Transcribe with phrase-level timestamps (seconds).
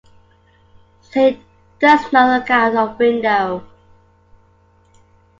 [1.01, 1.41] So he
[1.79, 3.63] does not look out of window.